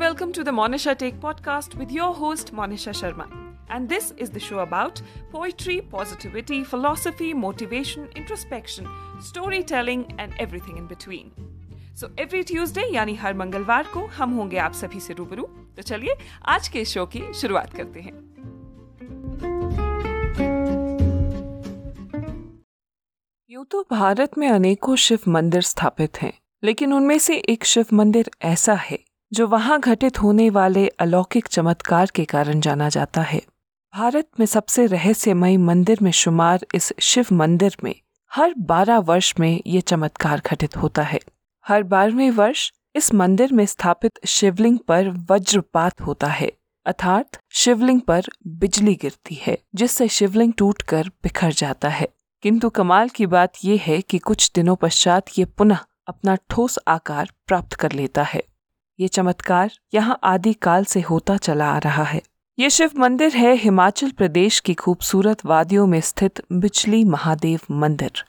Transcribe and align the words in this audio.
welcome 0.00 0.32
to 0.32 0.42
the 0.42 0.50
Monisha 0.50 0.96
Take 0.96 1.16
podcast 1.20 1.74
with 1.74 1.90
your 1.92 2.14
host 2.14 2.54
Monisha 2.54 2.92
Sharma. 2.98 3.24
And 3.68 3.86
this 3.86 4.14
is 4.16 4.30
the 4.30 4.40
show 4.40 4.60
about 4.60 5.02
poetry, 5.30 5.82
positivity, 5.82 6.64
philosophy, 6.64 7.34
motivation, 7.34 8.08
introspection, 8.16 8.86
storytelling 9.20 10.06
and 10.18 10.32
everything 10.38 10.78
in 10.78 10.86
between. 10.92 11.30
So 12.00 12.08
every 12.20 12.42
Tuesday 12.42 12.82
यानी 12.94 13.14
हर 13.14 13.34
मंगलवार 13.34 13.86
को 13.94 14.04
हम 14.18 14.30
होंगे 14.34 14.58
आप 14.58 14.72
सभी 14.72 15.00
से 15.00 15.14
रूबरू 15.14 15.42
तो 15.76 15.82
चलिए 15.82 16.14
आज 16.54 16.68
के 16.76 16.84
शो 16.84 17.04
की 17.14 17.22
शुरुआत 17.40 17.74
करते 17.76 18.00
हैं 18.00 18.14
यूँ 23.50 23.64
तो 23.70 23.82
भारत 23.90 24.38
में 24.38 24.48
अनेकों 24.48 24.96
शिव 25.06 25.30
मंदिर 25.36 25.62
स्थापित 25.72 26.22
हैं 26.22 26.32
लेकिन 26.64 26.92
उनमें 26.92 27.18
से 27.18 27.36
एक 27.54 27.64
शिव 27.64 27.86
मंदिर 27.92 28.30
ऐसा 28.54 28.74
है 28.88 28.98
जो 29.32 29.46
वहाँ 29.46 29.80
घटित 29.80 30.22
होने 30.22 30.50
वाले 30.50 30.88
अलौकिक 30.88 31.46
चमत्कार 31.46 32.10
के 32.14 32.24
कारण 32.24 32.60
जाना 32.60 32.88
जाता 32.88 33.20
है। 33.20 33.42
भारत 33.94 34.28
में 34.40 34.46
सबसे 34.46 34.86
रहस्यमय 34.86 35.56
मंदिर 35.56 35.98
में 36.02 36.10
शुमार 36.10 36.66
इस 36.74 36.92
शिव 37.00 37.26
मंदिर 37.32 37.76
में 37.84 37.94
हर 38.32 38.54
बारह 38.58 38.98
वर्ष 38.98 39.34
में 39.40 39.60
ये 39.66 39.80
चमत्कार 39.80 40.42
घटित 40.46 40.76
होता 40.76 41.02
है। 41.02 41.20
हर 41.68 41.82
बारहवें 41.82 42.30
वर्ष 42.30 42.72
इस 42.96 43.14
मंदिर 43.14 43.52
में 43.52 43.66
स्थापित 43.66 44.12
शिवलिंग 44.26 44.78
पर 44.78 45.08
वज्रपात 45.30 46.00
होता 46.00 46.26
है, 46.26 46.52
अर्थात 46.86 47.30
शिवलिंग 47.50 48.00
पर 48.00 48.22
बिजली 48.46 48.94
गिरती 48.94 49.34
है, 49.34 49.58
जिससे 49.74 50.08
शिवलिंग 50.08 50.52
टूटकर 50.58 51.08
बिखर 51.22 51.52
जाता 51.52 51.88
है। 51.88 52.08
किंतु 52.42 52.70
कमाल 52.70 53.08
की 53.08 53.26
बात 53.26 53.52
यह 53.64 53.80
है 53.86 54.00
कि 54.00 54.18
कुछ 54.18 54.52
दिनों 54.54 54.76
पश्चात 54.76 55.24
ये 55.38 55.44
पुनः 55.44 55.78
अपना 56.06 56.36
ठोस 56.50 56.78
आकार 56.88 57.30
प्राप्त 57.46 57.74
कर 57.74 57.92
लेता 57.92 58.22
है। 58.22 58.42
ये 59.00 59.08
चमत्कार 59.08 59.70
यहाँ 59.94 60.18
आदि 60.24 60.52
काल 60.52 60.84
से 60.84 61.00
होता 61.00 61.36
चला 61.36 61.66
आ 61.66 61.78
रहा 61.78 62.02
है। 62.02 62.20
ये 62.58 62.70
शिव 62.70 62.90
मंदिर 62.96 63.32
है 63.32 63.54
हिमाचल 63.54 64.10
प्रदेश 64.10 64.58
की 64.60 64.74
खूबसूरत 64.74 65.44
वादियों 65.46 65.86
में 65.86 66.00
स्थित 66.00 66.42
बिचली 66.52 67.02
महादेव 67.04 67.60
मंदिर। 67.72 68.22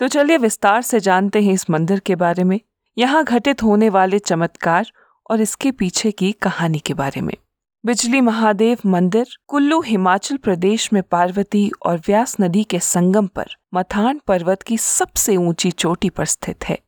तो 0.00 0.08
चलिए 0.08 0.38
विस्तार 0.38 0.82
से 0.82 1.00
जानते 1.00 1.42
हैं 1.42 1.52
इस 1.52 1.68
मंदिर 1.70 2.00
के 2.00 2.14
बारे 2.16 2.44
में, 2.44 2.60
यहाँ 2.96 3.22
घटित 3.24 3.62
होने 3.62 3.88
वाले 3.88 4.18
चमत्कार 4.18 4.90
और 5.30 5.40
इसके 5.40 5.70
पीछे 5.70 6.10
की 6.10 6.32
कहानी 6.32 6.78
के 6.78 6.94
बारे 6.94 7.20
में। 7.20 7.34
बिजली 7.84 8.20
महादेव 8.20 8.78
मंदिर 8.86 9.26
कुल्लू 9.48 9.80
हिमाचल 9.80 10.36
प्रदेश 10.36 10.92
में 10.92 11.02
पार्वती 11.02 11.70
और 11.86 11.98
व्यास 12.06 12.36
नदी 12.40 12.64
के 12.64 12.78
संगम 12.78 13.26
पर 13.26 13.56
मथान 13.74 14.20
पर्वत 14.26 14.62
की 14.62 14.78
सबसे 14.78 15.36
ऊँची 15.36 15.70
चोटी 15.70 16.10
पर 16.10 16.24
स्थित 16.24 16.64
है। 16.64 16.78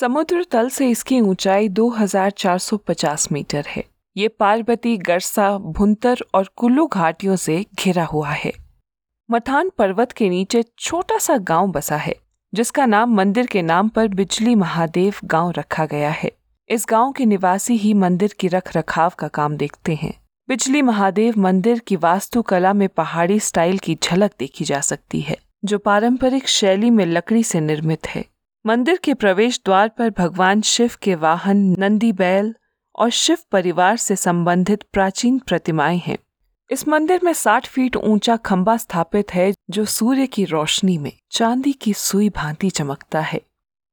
समुद्र 0.00 0.44
तल 0.44 0.68
से 0.68 0.88
इसकी 0.90 1.20
ऊंचाई 1.20 1.68
2450 1.68 3.32
मीटर 3.32 3.64
है। 3.68 3.84
ये 4.16 4.28
पार्वती, 4.28 4.96
गरसा, 4.96 5.58
भुंतर 5.58 6.18
और 6.34 6.48
कुल्लू 6.56 6.86
घाटियों 6.86 7.36
से 7.36 7.66
घिरा 7.74 8.04
हुआ 8.04 8.28
है। 8.28 8.52
मथान 9.30 9.70
पर्वत 9.78 10.12
के 10.12 10.28
नीचे 10.28 10.62
छोटा 10.78 11.18
सा 11.18 11.36
गाँव 11.36 11.72
बसा 11.72 11.96
है, 11.96 12.14
जिसका 12.54 12.86
नाम 12.86 13.14
मंदिर 13.14 13.46
के 13.46 13.62
नाम 13.62 13.88
पर 13.88 14.08
बिजली 14.08 14.54
महादेव 14.54 15.14
गाँव 15.24 15.50
रखा 15.50 15.86
गया 15.86 16.10
है। 16.10 16.32
इस 16.70 16.86
गाँव 16.88 17.12
के 17.12 17.24
निवासी 17.24 17.76
ही 17.76 17.94
मंदिर 17.94 18.34
की 18.40 18.48
रख 18.48 18.76
रखाव 18.76 19.12
का 19.18 19.28
काम 19.28 19.56
देखते 19.56 19.94
हैं। 19.94 20.14
बिजली 20.48 20.82
महादेव 20.82 21.34
मंदिर 21.38 21.78
की 21.78 21.96
वास्तुकला 21.96 22.72
में 22.72 22.88
पहाड़ी 22.88 23.40
स्टाइल 23.40 23.78
की 23.78 23.98
झलक 24.02 24.32
देखी 24.38 24.64
जा 24.64 24.80
सकती 24.80 25.20
है, 25.20 25.38
जो 25.64 25.78
पारंपरिक 25.78 26.48
शैली 26.48 26.90
में 26.90 27.06
लकड़ी 27.06 27.42
से 27.42 27.60
निर्मित 27.60 28.06
है। 28.06 28.24
मंदिर 28.66 28.96
के 28.96 29.14
प्रवेश 29.14 29.60
द्वार 29.64 29.88
पर 29.88 30.10
भगवान 30.10 30.60
शिव 30.60 30.90
के 31.02 31.14
वाहन, 31.14 31.76
नंदी 31.78 32.12
बैल 32.12 32.54
और 32.96 33.10
शिव 33.10 33.38
परिवार 33.52 33.96
से 33.96 34.16
संबंधित 34.16 34.84
प्राचीन 34.92 35.38
प्रतिमाएँ 35.38 35.98
हैं। 35.98 36.18
इस 36.70 36.88
मंदिर 36.88 37.20
में 37.24 37.32
60 37.32 37.66
फीट 37.66 37.96
ऊँचा 37.96 38.36
खंबा 38.36 38.76
स्थापित 38.76 39.34
है, 39.34 39.54
जो 39.70 39.84
सूर्य 39.84 40.26
की 40.26 40.44
रोशनी 40.44 40.98
में 40.98 41.12
चांदी 41.30 41.72
की 41.72 41.94
सुई 41.94 42.28
भांति 42.28 42.70
चमकता 42.70 43.20
है। 43.20 43.40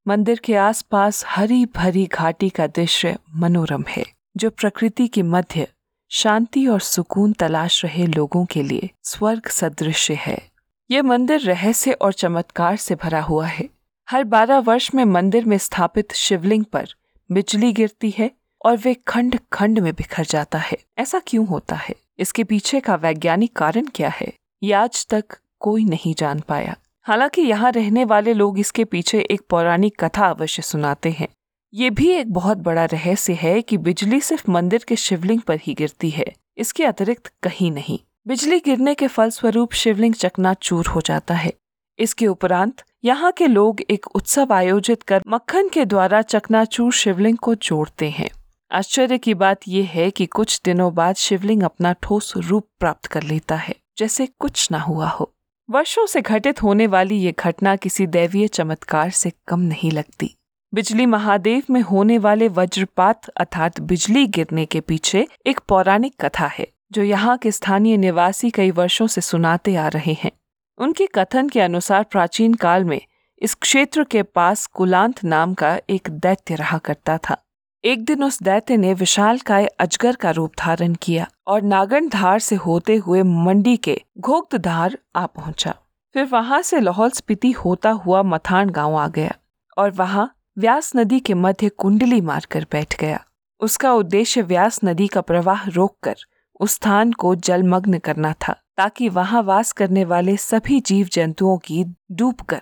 मंदिर 0.08 0.40
के 0.44 0.56
आसपास 0.56 1.24
हरी 1.28 1.66
भरी 1.66 2.06
घाटी 2.06 2.50
का 2.50 2.68
दृश्य 2.68 3.18
मनोरम 3.36 3.84
है, 3.90 4.06
जो 4.38 4.50
प्रकृति 4.50 5.08
के 5.08 5.22
मध्य 5.22 5.68
शांति 6.10 6.68
और 6.68 6.80
सुकून 6.80 7.34
तलाश 7.34 7.86
रहे 7.86 8.06
लोगों 8.06 8.46
के 8.46 8.64
लिए 8.64 8.90
स्वर्ग 9.04 9.48
सदृश 9.48 10.12
है। 10.12 10.50
यह 10.92 11.04
मंदिर 11.04 11.40
रहस्य 11.40 11.92
और 11.92 12.14
चमत्कार 12.14 12.76
से 12.76 12.96
भरा 12.96 13.22
हुआ 13.22 13.48
है। 13.48 13.75
हर 14.10 14.24
बारह 14.24 14.58
वर्ष 14.58 14.94
में 14.96 15.06
मंदिर 15.06 15.46
में 15.46 15.58
स्थापित 15.58 16.14
शिवलिंग 16.14 16.66
पर 16.66 16.88
बिजली 17.32 17.74
गिरती 17.74 18.10
है 18.10 18.32
और 18.66 18.78
वे 18.78 18.94
खंड 18.94 19.40
खंड 19.54 19.80
में 19.80 19.94
बिखर 19.94 20.26
जाता 20.26 20.58
है। 20.58 20.78
ऐसा 20.98 21.22
क्यों 21.28 21.48
होता 21.48 21.76
है? 21.76 21.96
इसके 22.20 22.44
पीछे 22.44 22.80
का 22.80 22.96
वैज्ञानिक 22.96 23.56
कारण 23.56 23.86
क्या 23.96 24.10
है? 24.10 24.34
ये 24.64 24.74
आज 24.74 25.08
तक 25.08 25.26
कोई 25.60 25.86
नहीं 25.86 26.14
जान 26.14 26.40
पाया। 26.40 26.76
हालाँकि 27.04 27.42
यहाँ 27.42 27.72
रहने 27.72 28.06
वाले 28.06 28.34
लोग 28.34 28.60
इसके 28.60 28.84
पीछे 28.84 29.20
एक 29.32 29.42
पौराणिक 29.50 30.04
कथा 30.04 30.28
अवश्य 30.28 30.62
सुनाते 30.62 31.12
हैं। 31.12 31.28
ये 31.74 31.90
भी 31.90 32.10
एक 32.10 32.34
बहुत 32.34 32.58
बड़ा 32.58 32.86
रहस्य 32.86 33.34
है 33.34 33.62
कि 33.62 33.78
बिजली 33.78 34.22
सिर्फ़ 34.22 34.52
मंदिर 34.52 34.86
के 34.88 34.96
शिवलिंग 34.96 35.42
पर 35.42 35.60
ही 35.64 35.74
गिरती 35.74 36.10
है। 36.10 36.34
इसके 36.58 36.86
अतिरिक्त 36.86 37.32
कहीं 37.44 37.72
नहीं। 37.72 38.00
बिजली 38.28 38.60
गिरने 38.60 38.96
के 38.96 39.08
फलस्वरूप 39.08 39.74
शिवलिंग 39.74 40.14
चकनाचूर 40.14 40.88
हो 40.88 41.02
जाता 41.02 41.34
है। 41.34 41.54
इसके 42.00 42.28
उपरांत 42.28 42.82
यहाँ 43.04 43.32
के 43.32 43.48
लोग 43.48 43.82
एक 43.82 44.08
उत्सव 44.08 44.54
आयोजित 44.54 45.04
कर 45.04 45.24
मक्खन 45.28 45.70
के 45.70 45.86
द्वारा 45.86 46.22
चकनाचूर 46.22 46.92
शिवलिंग 46.92 47.38
को 47.38 47.56
जोड़ते 47.56 48.10
हैं। 48.10 48.30
आश्चर्य 48.72 49.18
की 49.18 49.34
बात 49.34 49.68
यह 49.68 49.90
है 49.90 50.10
कि 50.12 50.26
कुछ 50.26 50.60
दिनों 50.66 50.94
बाद 50.94 51.16
शिवलिंग 51.16 51.64
अपना 51.64 51.94
ठोस 52.02 52.34
रूप 52.38 52.68
प्राप्त 52.80 53.06
कर 53.06 53.24
लेता 53.24 53.56
है, 53.56 53.76
जैसे 53.98 54.28
कुछ 54.40 54.72
ना 54.72 54.80
हुआ 54.80 55.08
हो। 55.08 55.32
वर्षों 55.70 56.06
से 56.06 56.22
घटित 56.22 56.62
होने 56.64 56.88
वाली 56.88 57.16
ये 57.16 57.34
घटना 57.40 57.76
किसी 57.76 58.08
दैवीय 58.08 58.48
चमत्कार 58.48 59.10
से 59.10 59.32
कम 59.48 59.60
नहीं 59.60 59.92
लगती। 59.92 60.36
बिजली 60.74 61.06
महादेव 61.06 61.64
में 61.70 61.82
होने 61.82 62.18
वाले 62.18 62.48
वज्रपात 62.48 63.28
अर्थात 63.30 63.80
बिजली 63.80 64.26
गिरने 64.28 64.66
के 64.66 64.80
पीछे 64.80 65.28
एक 65.48 65.60
पौराणिक 65.68 66.14
कथा 66.22 66.48
है, 66.48 66.68
जो 66.92 67.04
यहाँ 67.04 67.38
के 67.38 67.52
स्थानीय 67.52 67.98
निवासी 67.98 68.50
कई 68.50 68.72
वर्षों 68.72 69.08
से 69.08 69.22
सुनाते 69.22 69.76
आ 69.76 69.88
रहे 69.88 70.14
हैं। 70.14 70.32
उनके 70.78 71.08
कथन 71.16 71.50
के 71.50 71.60
अनुसार 71.62 72.04
प्राचीन 72.04 72.54
काल 72.54 72.84
में 72.84 73.02
इस 73.42 73.54
क्षेत्र 73.56 74.04
के 74.04 74.24
पास 74.24 74.66
कुलांत 74.66 75.24
नाम 75.24 75.54
का 75.54 75.78
एक 75.90 76.10
दैत्य 76.10 76.56
रहा 76.56 76.78
करता 76.78 77.18
था। 77.18 77.38
एक 77.84 78.06
दिन 78.06 78.24
उस 78.24 78.42
दैत्य 78.44 78.78
ने 78.78 78.94
विशाल 78.94 79.40
काय 79.40 79.66
अजगर 79.80 80.16
का 80.16 80.32
रूप 80.32 80.52
धारण 80.60 80.94
किया 81.02 81.28
और 81.48 81.62
नागन 81.62 82.08
धार 82.10 82.40
से 82.40 82.56
होते 82.56 82.96
हुए 82.96 83.24
मंडी 83.24 83.78
के 83.78 84.02
घोक्त 84.20 84.56
धार 84.56 84.98
आ 85.16 85.26
पहुँचा। 85.26 85.76
फिर 86.16 86.26
वहाँ 86.26 86.62
से 86.62 86.80
लाहौल 86.80 87.10
स्पीति 87.10 87.52
होता 87.52 87.90
हुआ 87.90 88.22
मथान 88.24 88.70
गाँव 88.70 88.96
आ 88.96 89.08
गया 89.08 89.36
और 89.78 89.92
वहाँ 89.92 90.32
व्यास 90.58 90.92
नदी 90.96 91.20
के 91.20 91.34
मध्य 91.34 91.70
कुंडली 91.70 92.22
मारकर 92.22 92.66
बैठ 92.72 93.00
गया। 93.00 93.24
उसका 93.62 93.94
उद्देश्य 93.94 94.42
व्यास 94.42 94.80
नदी 94.84 95.08
का 95.08 95.22
प्रवाह 95.22 95.68
रोककर 95.70 96.16
उस 96.60 96.74
स्थान 96.74 97.12
को 97.12 97.34
जलमग्न 97.36 98.00
करना 98.00 98.34
था, 98.48 98.54
ताकि 98.78 99.10
वहाँ 99.10 99.42
वास 99.44 99.72
करने 99.72 100.06
वाले 100.06 100.38
सभी 100.38 100.80
जीव 100.82 101.08
जंतुओं 101.12 101.58
की 101.58 101.84
डूबकर 102.12 102.62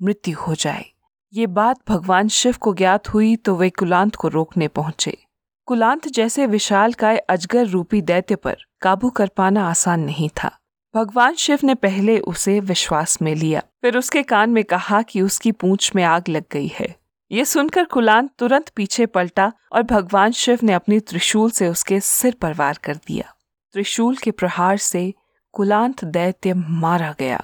मृत्यु 0.00 0.36
हो 0.38 0.54
जाए। 0.54 0.84
ये 1.32 1.46
बात 1.46 1.76
भगवान 1.88 2.28
शिव 2.28 2.56
को 2.60 2.74
ज्ञात 2.74 3.08
हुई 3.08 3.34
तो 3.36 3.54
वे 3.54 3.70
कुलांत 3.70 4.16
को 4.16 4.28
रोकने 4.28 4.68
पहुँचे। 4.68 5.16
कुलांत 5.68 6.08
जैसे 6.08 6.46
विशाल 6.46 6.92
काय 6.92 7.16
अजगर 7.18 7.66
रूपी 7.66 8.00
दैत्य 8.02 8.36
पर 8.36 8.64
काबू 8.82 9.10
कर 9.10 9.28
पाना 9.28 9.68
आसान 9.68 10.00
नहीं 10.00 10.28
था। 10.42 10.50
भगवान 10.94 11.34
शिव 11.34 11.58
ने 11.64 11.74
पहले 11.74 12.18
उसे 12.20 12.58
विश्वास 12.60 13.20
में 13.22 13.34
लिया, 13.34 13.62
फिर 13.82 13.96
उसके 13.96 14.22
कान 14.22 14.50
में 14.50 14.62
कहा 14.64 15.02
कि 15.02 15.20
उसकी 15.22 15.52
पूंछ 15.52 15.94
में 15.94 16.02
आग 16.04 16.28
लग 16.28 16.44
गई 16.52 16.70
है। 16.74 16.94
ये 17.30 17.44
सुनकर 17.44 17.84
कुलांत 17.84 18.30
तुरंत 18.38 18.68
पीछे 18.68 19.04
पलटा 19.06 19.52
और 19.72 19.82
भगवान 19.82 20.32
शिव 20.32 20.58
ने 20.62 20.72
अपनी 20.72 20.98
त्रिशूल 21.00 21.50
से 21.50 21.68
उसके 21.68 22.00
सिर 22.00 22.34
पर 22.34 22.54
वार 22.54 22.78
कर 22.84 22.96
दिया। 22.96 23.34
त्रिशूल 23.74 24.16
के 24.16 24.30
प्रहार 24.30 24.76
से 24.76 25.12
कुलांत 25.54 26.04
दैत्य 26.04 26.54
मारा 26.54 27.14
गया 27.18 27.42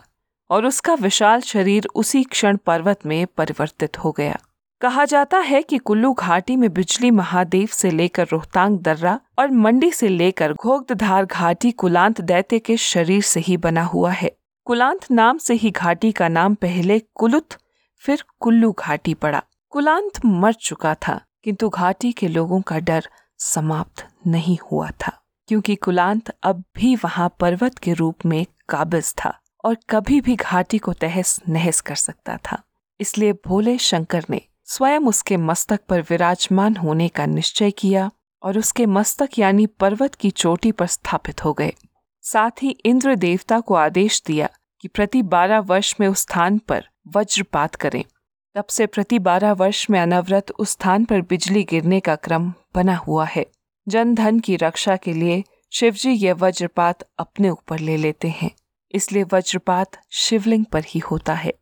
और 0.50 0.66
उसका 0.66 0.94
विशाल 0.94 1.40
शरीर 1.40 1.88
उसी 1.94 2.25
क्षण 2.25 2.56
पर्वत 2.56 3.06
में 3.06 3.26
परिवर्तित 3.37 3.99
हो 3.99 4.12
गया। 4.12 4.38
कहा 4.81 5.05
जाता 5.05 5.38
है 5.38 5.62
कि 5.62 5.78
कुल्लू 5.78 6.12
घाटी 6.12 6.56
में 6.56 6.72
बिजली 6.72 7.10
महादेव 7.10 7.69
से 7.72 7.90
लेकर 7.90 8.28
रोहतांग 8.32 8.78
दर्रा 8.78 9.19
और 9.38 9.50
मंडी 9.50 9.90
से 9.90 10.08
लेकर 10.08 10.52
घोगधार 10.52 11.25
घाटी 11.25 11.70
कुलांत 11.72 12.20
दैत्य 12.20 12.58
के 12.58 12.76
शरीर 12.76 13.22
से 13.22 13.40
ही 13.40 13.56
बना 13.56 13.84
हुआ 13.84 14.10
है। 14.10 14.37
कुलांत 14.66 15.10
नाम 15.10 15.38
से 15.38 15.55
ही 15.55 15.70
घाटी 15.70 16.12
का 16.12 16.28
नाम 16.28 16.55
पहले 16.55 16.99
कुलुत, 17.14 17.55
फिर 18.02 18.25
कुल्लू 18.40 18.75
घाटी 18.78 19.14
पड़ा। 19.14 19.43
कुलांत 19.72 20.24
मर 20.24 20.52
चुका 20.52 20.94
था, 20.94 21.20
किंतु 21.44 21.68
घाटी 21.68 22.12
के 22.12 22.28
लोगों 22.28 22.60
का 22.60 22.78
डर 22.78 23.08
समाप्त 23.38 24.06
नहीं 24.26 24.56
हुआ 24.70 24.90
था, 24.90 25.12
क्योंकि 25.48 25.74
कुलांत 25.76 26.30
अब 26.42 26.62
भी 26.76 26.94
वहाँ 26.96 27.28
पर्वत 27.40 27.78
के 27.78 27.92
रूप 27.92 28.26
में 28.26 28.44
काबिज 28.68 29.12
था 29.14 29.38
और 29.64 29.76
कभी 29.90 30.20
भी 30.20 30.36
घाटी 30.36 30.78
को 30.78 30.92
तहस 30.92 31.40
नहस 31.48 31.80
कर 31.80 31.94
सकता 31.94 32.36
था। 32.36 32.62
इसलिए 33.00 33.32
भोले 33.46 33.76
शंकर 33.78 34.24
ने 34.30 34.40
स्वयं 34.64 35.00
उसके 35.00 35.36
मस्तक 35.36 35.80
पर 35.88 36.00
विराजमान 36.00 36.76
होने 36.76 37.08
का 37.08 37.26
निश्चय 37.26 37.70
किया 37.70 38.10
और 38.42 38.58
उसके 38.58 38.86
मस्तक 38.86 39.38
यानी 39.38 39.66
पर्वत 39.66 40.14
की 40.14 40.30
चोटी 40.30 40.72
पर 40.72 40.86
स्थापित 40.86 41.44
हो 41.44 41.52
गए। 41.52 41.72
साथ 42.24 42.62
ही 42.62 42.70
इंद्र 42.84 43.14
देवता 43.16 43.60
को 43.60 43.74
आदेश 43.74 44.22
दिया 44.26 44.48
कि 44.80 44.88
प्रति 44.88 45.22
बारह 45.24 45.58
वर्ष 45.60 45.94
में 46.00 46.08
उस 46.08 46.22
स्थान 46.22 46.58
पर 46.58 46.88
वज्रपात 47.16 47.74
करें। 47.74 48.04
तब 48.56 48.67
से 48.67 48.87
प्रति 48.87 49.19
बारह 49.19 49.53
वर्ष 49.53 49.91
में 49.91 50.00
अनवरत 50.00 50.50
उस 50.50 50.70
स्थान 50.70 51.05
पर 51.05 51.20
बिजली 51.20 51.64
गिरने 51.64 52.00
का 52.00 52.17
क्रम 52.17 52.53
बना 52.75 52.97
हुआ 52.97 53.25
है। 53.25 53.47
जन 53.88 54.14
धन 54.14 54.41
की 54.41 54.56
रक्षा 54.56 54.97
के 54.97 55.12
लिए 55.12 55.44
शिवजी 55.73 56.11
यह 56.11 56.35
वज्रपात 56.35 57.08
अपने 57.19 57.50
ऊपर 57.50 57.79
ले 57.79 57.97
लेते 57.97 58.29
हैं। 58.29 58.50
इसलिए 58.93 59.25
वज्रपात 59.32 59.91
शिवलिंग 60.12 60.64
पर 60.64 60.85
ही 60.87 61.00
होता 61.00 61.35
है। 61.35 61.55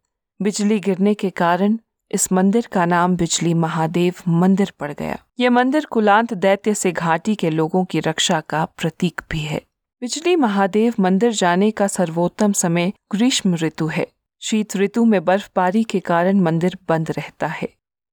बिजली 0.42 0.80
गिरने 0.80 1.14
के 1.14 1.30
कारण 1.30 1.78
इस 2.12 2.32
मंदिर 2.32 2.68
का 2.72 2.84
नाम 2.84 3.16
बिजली 3.16 3.54
महादेव 3.54 4.14
मंदिर 4.28 4.72
पड़ 4.80 4.92
गया। 4.92 5.18
यह 5.38 5.50
मंदिर 5.50 5.84
कुलांत 5.84 6.34
दैत्य 6.34 6.74
से 6.74 6.92
घाटी 6.92 7.34
के 7.34 7.50
लोगों 7.50 7.84
की 7.84 8.00
रक्षा 8.00 8.40
का 8.40 8.64
प्रतीक 8.64 9.20
भी 9.30 9.40
है। 9.40 9.62
बिजली 10.00 10.36
महादेव 10.36 10.94
मंदिर 11.00 11.32
जाने 11.32 11.70
का 11.70 11.86
सर्वोत्तम 11.86 12.52
समय 12.52 12.92
ग्रीष्म 13.10 13.54
ऋतु 13.54 13.86
है। 13.86 14.13
शीत 14.44 14.76
ऋतु 14.76 15.04
में 15.04 15.24
बर्फबारी 15.24 15.84
के 15.84 16.00
कारण 16.00 16.40
मंदिर 16.40 16.78
बंद 16.88 17.10
रहता 17.10 17.46
है। 17.46 17.68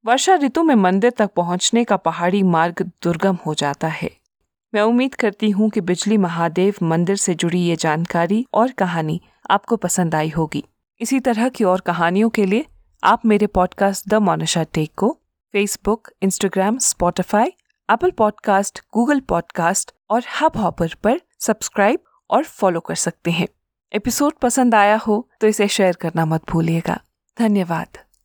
वर्षा 0.05 0.35
ऋतु 0.35 0.63
में 0.63 0.75
मंदिर 0.75 1.11
तक 1.11 1.29
पहुँचने 1.35 1.83
का 1.83 1.97
पहाड़ी 1.97 2.43
मार्ग 2.43 2.91
दुर्गम 3.03 3.37
हो 3.45 3.53
जाता 3.53 3.87
है। 3.87 4.09
मैं 4.73 4.81
उम्मीद 4.81 5.15
करती 5.15 5.49
हूँ 5.49 5.69
कि 5.69 5.81
बिजली 5.81 6.17
महादेव 6.17 6.75
मंदिर 6.83 7.15
से 7.15 7.35
जुड़ी 7.35 7.59
ये 7.59 7.75
जानकारी 7.75 8.45
और 8.53 8.71
कहानी 8.71 9.21
आपको 9.49 9.75
पसंद 9.75 10.15
आई 10.15 10.29
होगी। 10.29 10.63
इसी 11.01 11.19
तरह 11.19 11.49
की 11.49 11.63
और 11.63 11.79
कहानियों 11.79 12.29
के 12.29 12.45
लिए 12.45 12.65
आप 13.03 13.25
मेरे 13.25 13.47
पॉडकास्ट 13.47 14.09
द 14.09 14.13
मोनिशा 14.13 14.63
टेक 14.63 14.91
को 14.97 15.17
Facebook 15.53 16.11
Instagram 16.21 16.77
Spotify 16.77 17.53
Apple 17.89 18.11
podcast 18.11 18.81
Google 18.93 19.19
podcast 19.19 19.91
और 20.09 20.23
हब 20.41 20.57
हॉपर 20.57 20.95
पर 21.03 21.21
सब्सक्राइब 21.39 21.99
और 22.29 22.43
फॉलो 22.43 22.79
कर 22.79 22.95
सकते 22.95 23.31
हैं। 23.31 23.47
एपिसोड 23.93 24.33
पसंद 24.33 24.75
आया 24.75 24.95
हो 24.97 25.29
तो 25.41 25.47
इसे 25.47 25.67
शेयर 25.67 25.95
करना 25.95 26.25
मत 26.25 26.41
भूलिएगा। 26.49 26.99
धन्यवाद। 27.39 27.97